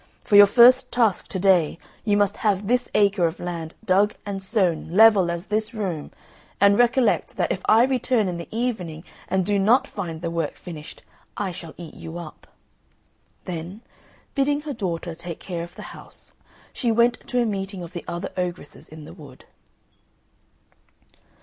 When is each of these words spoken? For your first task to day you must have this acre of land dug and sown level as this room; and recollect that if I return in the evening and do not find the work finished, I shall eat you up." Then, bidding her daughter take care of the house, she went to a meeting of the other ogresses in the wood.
For 0.23 0.35
your 0.35 0.47
first 0.47 0.91
task 0.91 1.27
to 1.27 1.37
day 1.37 1.77
you 2.03 2.17
must 2.17 2.37
have 2.37 2.65
this 2.67 2.89
acre 2.95 3.27
of 3.27 3.39
land 3.39 3.75
dug 3.85 4.15
and 4.25 4.41
sown 4.41 4.89
level 4.89 5.29
as 5.29 5.45
this 5.45 5.75
room; 5.75 6.09
and 6.59 6.75
recollect 6.75 7.37
that 7.37 7.51
if 7.51 7.61
I 7.65 7.83
return 7.83 8.27
in 8.27 8.37
the 8.37 8.47
evening 8.49 9.03
and 9.27 9.45
do 9.45 9.59
not 9.59 9.85
find 9.85 10.23
the 10.23 10.31
work 10.31 10.55
finished, 10.55 11.03
I 11.37 11.51
shall 11.51 11.75
eat 11.77 11.93
you 11.93 12.17
up." 12.17 12.47
Then, 13.45 13.81
bidding 14.33 14.61
her 14.61 14.73
daughter 14.73 15.13
take 15.13 15.39
care 15.39 15.61
of 15.61 15.75
the 15.75 15.83
house, 15.93 16.33
she 16.73 16.91
went 16.91 17.19
to 17.27 17.39
a 17.39 17.45
meeting 17.45 17.83
of 17.83 17.93
the 17.93 18.03
other 18.07 18.31
ogresses 18.35 18.89
in 18.89 19.05
the 19.05 19.13
wood. 19.13 19.45